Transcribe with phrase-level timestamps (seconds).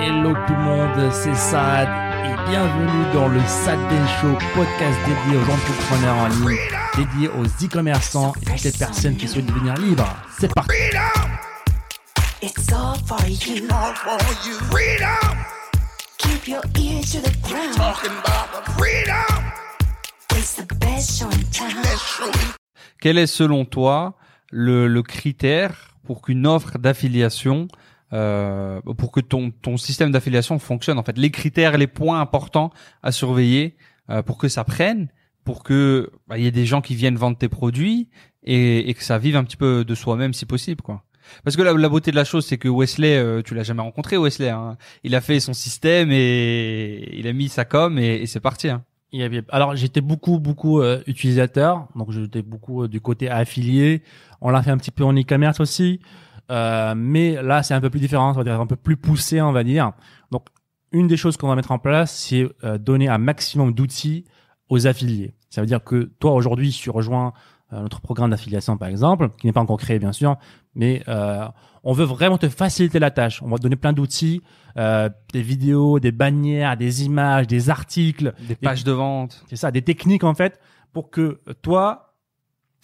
[0.00, 1.88] Hello tout le monde, c'est Sad
[2.24, 6.58] et bienvenue dans le Sad Ben Show, podcast dédié aux entrepreneurs en ligne,
[6.96, 10.06] dédié aux e-commerçants et toutes les personnes qui souhaitent devenir libres.
[10.38, 10.70] C'est parti.
[12.42, 13.64] It's all for you.
[13.70, 14.54] all for you.
[14.70, 15.36] Freedom,
[16.18, 17.74] Keep your ears to the ground.
[17.76, 19.44] talking about the freedom.
[20.36, 21.82] It's the best show in town.
[21.96, 22.30] Show.
[23.00, 24.14] Quel est selon toi
[24.50, 25.72] le, le critère
[26.06, 27.68] pour qu'une offre d'affiliation,
[28.12, 32.70] euh, pour que ton, ton système d'affiliation fonctionne En fait, les critères, les points importants
[33.02, 33.76] à surveiller
[34.10, 35.08] euh, pour que ça prenne,
[35.44, 38.08] pour que bah, il y ait des gens qui viennent vendre tes produits
[38.44, 41.04] et, et que ça vive un petit peu de soi-même si possible, quoi.
[41.44, 43.82] Parce que la, la beauté de la chose, c'est que Wesley, euh, tu l'as jamais
[43.82, 44.48] rencontré, Wesley.
[44.48, 44.78] Hein.
[45.04, 48.68] Il a fait son système et il a mis sa com et, et c'est parti.
[48.68, 48.82] Hein.
[49.48, 54.02] Alors j'étais beaucoup beaucoup euh, utilisateur, donc j'étais beaucoup euh, du côté affilié.
[54.40, 56.00] On l'a fait un petit peu en e-commerce aussi,
[56.50, 59.40] Euh, mais là c'est un peu plus différent, ça va dire un peu plus poussé,
[59.40, 59.92] on va dire.
[60.30, 60.46] Donc
[60.92, 64.24] une des choses qu'on va mettre en place, c'est euh, donner un maximum d'outils
[64.68, 65.34] aux affiliés.
[65.50, 67.32] Ça veut dire que toi aujourd'hui, tu rejoins
[67.74, 70.36] euh, notre programme d'affiliation par exemple, qui n'est pas encore créé bien sûr,
[70.74, 71.46] mais euh,
[71.84, 73.42] on veut vraiment te faciliter la tâche.
[73.42, 74.42] On va te donner plein d'outils,
[74.78, 79.44] euh, des vidéos, des bannières, des images, des articles, Des pages de vente.
[79.50, 80.58] c'est ça, des techniques en fait
[80.94, 82.14] pour que toi,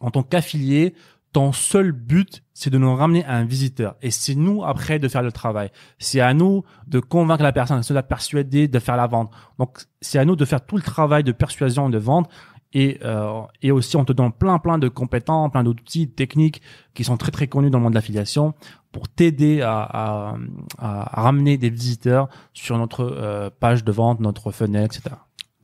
[0.00, 0.94] en tant qu'affilié,
[1.36, 3.96] ton seul but, c'est de nous ramener un visiteur.
[4.00, 5.70] Et c'est nous après de faire le travail.
[5.98, 9.30] C'est à nous de convaincre la personne, de la persuader de faire la vente.
[9.58, 12.30] Donc c'est à nous de faire tout le travail de persuasion, de vente.
[12.72, 16.62] Et, euh, et aussi, on te donne plein, plein de compétences, plein d'outils, techniques
[16.94, 18.54] qui sont très, très connus dans le monde de l'affiliation
[18.90, 20.36] pour t'aider à, à,
[20.78, 25.16] à ramener des visiteurs sur notre euh, page de vente, notre fenêtre, etc.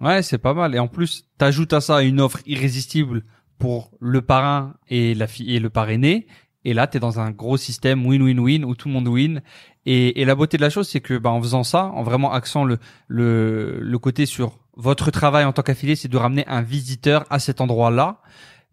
[0.03, 0.75] Ouais, c'est pas mal.
[0.75, 3.25] Et en plus, t'ajoutes à ça une offre irrésistible
[3.63, 6.27] pour le parrain et la fille et le parrainé.
[6.65, 9.41] Et là, t'es dans un gros système win-win-win où tout le monde win.
[9.87, 12.33] Et, et la beauté de la chose, c'est que, bah, en faisant ça, en vraiment
[12.33, 16.61] axant le, le, le côté sur votre travail en tant qu'affilié, c'est de ramener un
[16.61, 18.19] visiteur à cet endroit-là.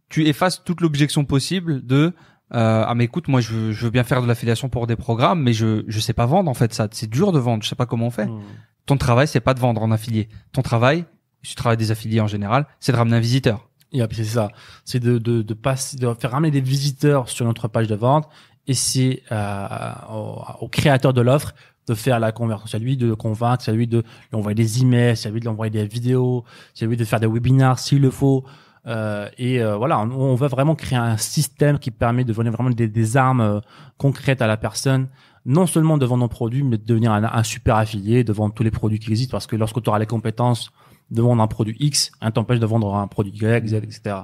[0.10, 2.16] Tu effaces toute l'objection possible de,
[2.56, 4.96] euh, ah mais écoute, moi je veux, je veux bien faire de l'affiliation pour des
[4.96, 6.88] programmes, mais je je sais pas vendre en fait ça.
[6.92, 8.26] C'est dur de vendre, je sais pas comment on fait.
[8.26, 8.42] Hmm.
[8.88, 10.30] Ton travail, c'est pas de vendre en affilié.
[10.52, 11.06] Ton travail,
[11.44, 13.69] si tu travailles des affiliés en général, c'est de ramener un visiteur.
[13.92, 14.50] Puis c'est ça,
[14.86, 18.28] c'est de, de, de, passer, de faire ramener des visiteurs sur notre page de vente
[18.68, 19.68] et c'est euh,
[20.12, 21.54] au, au créateur de l'offre
[21.88, 22.68] de faire la conversion.
[22.68, 25.32] C'est à lui de convaincre, c'est à lui de lui envoyer des emails, c'est à
[25.32, 28.12] lui de lui envoyer des vidéos, c'est à lui de faire des webinars s'il le
[28.12, 28.46] faut.
[28.88, 32.50] Euh, et euh, voilà, on, on va vraiment créer un système qui permet de donner
[32.50, 33.60] vraiment des, des armes euh,
[33.98, 35.10] concrètes à la personne,
[35.46, 38.54] non seulement de vendre nos produits, mais de devenir un, un super affilié, de vendre
[38.54, 40.72] tous les produits qui existent, parce que lorsque tu auras les compétences
[41.12, 44.16] de vendre un produit X, un t'empêche de vendre un produit Y, Z, etc.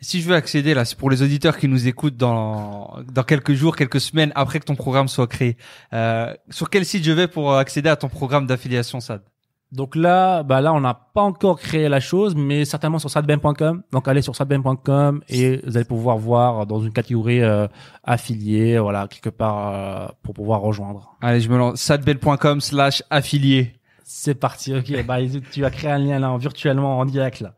[0.00, 3.52] Si je veux accéder là, c'est pour les auditeurs qui nous écoutent dans dans quelques
[3.52, 5.56] jours, quelques semaines après que ton programme soit créé.
[5.92, 9.22] Euh, sur quel site je vais pour accéder à ton programme d'affiliation SAD?
[9.70, 13.82] Donc là, bah là, on n'a pas encore créé la chose, mais certainement sur sadben.com.
[13.92, 17.66] Donc allez sur sadben.com et vous allez pouvoir voir dans une catégorie euh,
[18.02, 21.16] affiliée, voilà, quelque part euh, pour pouvoir rejoindre.
[21.20, 23.77] Allez, je me lance sadbel.com slash affilié.
[24.10, 25.04] C'est parti, ok.
[25.04, 25.18] bah,
[25.52, 27.54] tu vas créer un lien là, en- virtuellement, en direct là.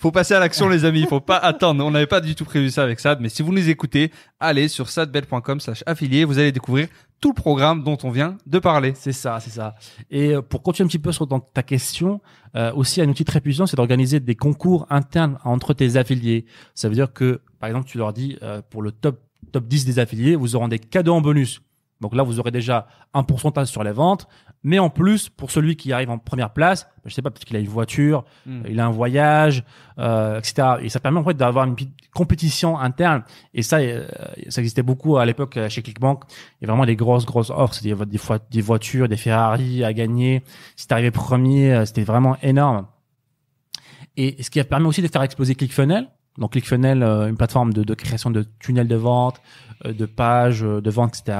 [0.00, 1.84] Faut passer à l'action les amis, faut pas attendre.
[1.84, 4.66] On n'avait pas du tout prévu ça avec Sad, mais si vous nous écoutez, allez
[4.66, 6.88] sur sadbel.com slash affilié, vous allez découvrir
[7.20, 8.94] tout le programme dont on vient de parler.
[8.96, 9.76] C'est ça, c'est ça.
[10.10, 12.20] Et euh, pour continuer un petit peu sur ta question,
[12.56, 16.46] euh, aussi un outil très puissant, c'est d'organiser des concours internes entre tes affiliés.
[16.74, 19.20] Ça veut dire que, par exemple, tu leur dis euh, pour le top
[19.52, 21.62] top 10 des affiliés, vous aurez des cadeaux en bonus.
[22.02, 24.26] Donc là, vous aurez déjà un pourcentage sur les ventes,
[24.62, 27.56] mais en plus, pour celui qui arrive en première place, je sais pas, peut-être qu'il
[27.56, 28.62] a une voiture, Hmm.
[28.68, 29.64] il a un voyage,
[29.98, 30.74] euh, etc.
[30.82, 33.22] Et ça permet en fait d'avoir une petite compétition interne.
[33.54, 34.06] Et ça, euh,
[34.50, 36.24] ça existait beaucoup à l'époque euh, chez Clickbank.
[36.60, 37.74] Il y a vraiment des grosses, grosses offres.
[37.74, 40.42] C'était des, fois- des voitures, des Ferrari à gagner.
[40.76, 42.86] Si t'arrivais premier, euh, c'était vraiment énorme.
[44.16, 46.08] Et ce qui a permis aussi de faire exploser ClickFunnels.
[46.38, 49.40] Donc ClickFunnels, euh, une plateforme de, de création de tunnels de vente,
[49.84, 51.38] euh, de pages euh, de vente, etc.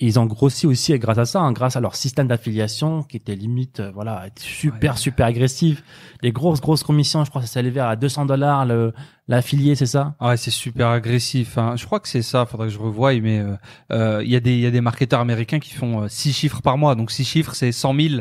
[0.00, 3.36] Ils ont grossi aussi grâce à ça, hein, grâce à leur système d'affiliation qui était
[3.36, 4.98] limite, euh, voilà, super, Ouais.
[4.98, 5.84] super agressif.
[6.20, 8.92] Les grosses, grosses commissions, je crois que ça s'élevait à 200 dollars le
[9.28, 10.16] l'affilié, c'est ça?
[10.20, 11.56] Ouais, c'est super agressif.
[11.58, 11.76] Hein.
[11.76, 12.44] Je crois que c'est ça.
[12.44, 13.14] Faudrait que je revoie.
[13.20, 13.56] Mais euh,
[13.92, 16.32] euh, il y a des il y a des marketeurs américains qui font euh, six
[16.32, 16.94] chiffres par mois.
[16.96, 18.14] Donc six chiffres, c'est 100 000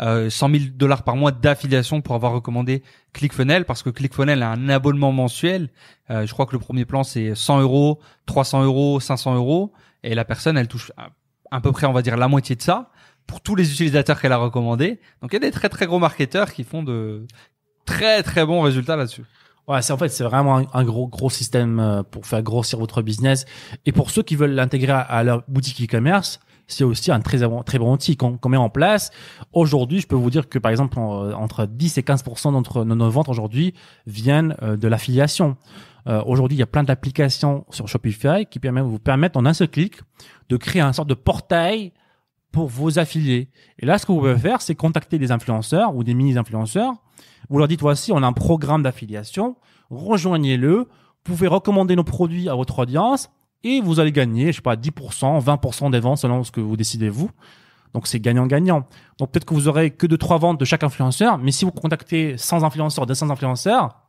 [0.00, 2.82] euh, 100 000 dollars par mois d'affiliation pour avoir recommandé
[3.12, 5.70] ClickFunnels parce que ClickFunnels a un abonnement mensuel.
[6.10, 10.24] Je crois que le premier plan c'est 100 euros, 300 euros, 500 euros et la
[10.26, 10.90] personne elle touche
[11.52, 12.90] à, peu près on va dire la moitié de ça
[13.26, 15.00] pour tous les utilisateurs qu'elle a recommandés.
[15.20, 17.26] Donc il y a des très très gros marketeurs qui font de
[17.84, 19.24] très très bons résultats là-dessus.
[19.68, 23.00] Ouais, c'est en fait c'est vraiment un, gros gros système euh, pour faire grossir votre
[23.00, 23.44] business
[23.86, 27.78] et pour ceux qui veulent l'intégrer à, leur boutique e-commerce, c'est aussi un très très
[27.78, 29.10] bon outil qu'on met en place.
[29.52, 32.94] Aujourd'hui, je peux vous dire que par exemple en- entre 10 et 15% d'entre de
[32.94, 33.74] nos ventes aujourd'hui
[34.06, 35.56] viennent euh, de l'affiliation.
[36.08, 39.52] Euh, aujourd'hui, il y a plein d'applications sur Shopify qui permettent vous permettent en un
[39.52, 40.00] seul clic
[40.48, 41.92] de créer un sorte de portail
[42.50, 43.48] pour vos affiliés.
[43.78, 46.92] Et là, ce que vous pouvez faire, c'est contacter des influenceurs ou des mini-influenceurs.
[47.48, 49.56] Vous leur dites, voici, on a un programme d'affiliation,
[49.90, 50.86] rejoignez-le, vous
[51.22, 53.30] pouvez recommander nos produits à votre audience
[53.64, 56.76] et vous allez gagner, je sais pas, 10%, 20% des ventes selon ce que vous
[56.76, 57.30] décidez vous.
[57.94, 58.86] Donc c'est gagnant-gagnant.
[59.18, 61.72] Donc peut-être que vous aurez que deux trois ventes de chaque influenceur, mais si vous
[61.72, 64.01] contactez 100 influenceurs, 200 influenceurs,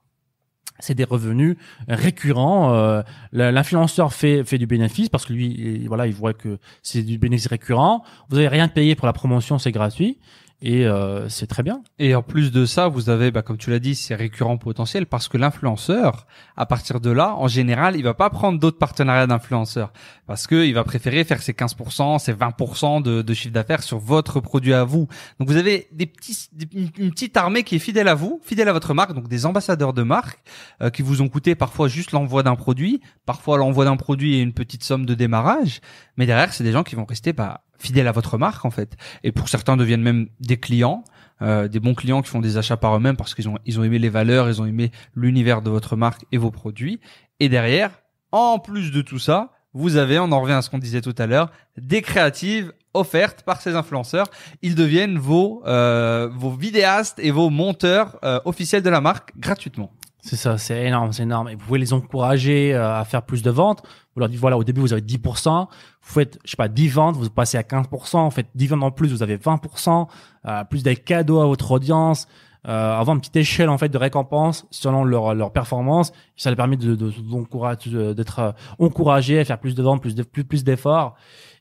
[0.79, 1.55] c'est des revenus
[1.87, 2.73] récurrents.
[2.73, 7.03] Euh, L'influenceur fait fait du bénéfice parce que lui, il- voilà, il voit que c'est
[7.03, 8.03] du bénéfice récurrent.
[8.29, 10.17] Vous avez rien payé pour la promotion, c'est gratuit
[10.65, 11.83] et euh, c'est très bien.
[11.99, 15.05] Et en plus de ça, vous avez, bah, comme tu l'as dit, c'est récurrent potentiel
[15.05, 16.25] parce que l'influenceur,
[16.55, 19.91] à partir de là, en général, il va pas prendre d'autres partenariats d'influenceurs
[20.25, 24.39] parce que il va préférer faire ses 15%, ses 20% de, chiffre d'affaires sur votre
[24.39, 25.09] produit à vous.
[25.37, 28.73] Donc vous avez des petits, une petite armée qui est fidèle à vous, fidèle à
[28.73, 30.39] votre marque, donc des ambassadeurs de marque
[30.81, 34.41] euh, qui vous ont coûté parfois juste l'envoi d'un produit, parfois l'envoi d'un produit et
[34.41, 35.81] une petite somme de démarrage,
[36.15, 38.95] mais derrière, c'est des gens qui vont rester bah, fidèles à votre marque en fait.
[39.23, 41.03] Et pour certains deviennent même des clients,
[41.41, 43.83] euh, des bons clients qui font des achats par eux-mêmes parce qu'ils ont ils ont
[43.83, 46.99] aimé les valeurs, ils ont aimé l'univers de votre marque et vos produits.
[47.39, 47.91] Et derrière,
[48.31, 51.15] en plus de tout ça, vous avez, on en revient à ce qu'on disait tout
[51.17, 54.27] à l'heure, des créatives offertes par ces influenceurs.
[54.61, 56.29] Ils deviennent vos euh,
[56.59, 59.91] vidéastes et vos monteurs euh, officiels de la marque gratuitement.
[60.25, 61.49] C'est ça, c'est énorme, c'est énorme.
[61.49, 63.83] Et vous pouvez les encourager euh, à faire plus de ventes.
[64.15, 65.67] Vous leur dites, voilà, au début, vous avez 10%.
[65.67, 65.67] Vous
[66.01, 68.23] faites, je sais pas, 10 ventes, vous passez à 15%.
[68.23, 70.07] Vous faites 10 ventes en plus, vous avez 20%.
[70.45, 72.29] Euh, plus des cadeaux à votre audience.
[72.65, 76.13] Euh, avoir une petite échelle, en fait, de récompense selon leur, leur performance.
[76.37, 80.23] Ça leur permet de, de, d'être euh, encouragé à faire plus de ventes, plus de,
[80.23, 81.15] plus, plus d'efforts.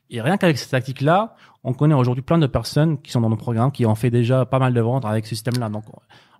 [0.09, 3.35] Et rien qu'avec cette tactique-là, on connaît aujourd'hui plein de personnes qui sont dans nos
[3.35, 5.67] programmes, qui ont fait déjà pas mal de ventes avec ce système-là.
[5.67, 5.83] Donc,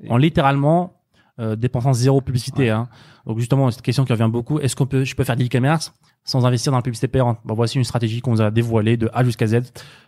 [0.10, 0.94] en littéralement,
[1.40, 2.70] euh, dépensant zéro publicité.
[2.70, 2.88] Hein.
[3.26, 5.94] Donc justement, cette question qui revient beaucoup, est-ce qu'on peut, je peux faire de l'e-commerce
[6.26, 7.40] sans investir dans la publicité payante?
[7.44, 9.62] Bon, Voici une stratégie qu'on vous a dévoilée de A jusqu'à Z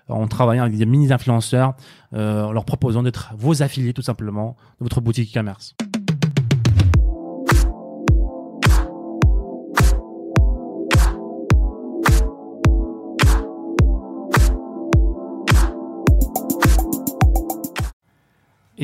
[0.07, 1.73] en travaillant avec des mini-influenceurs,
[2.13, 5.75] euh, en leur proposant d'être vos affiliés tout simplement de votre boutique e-commerce.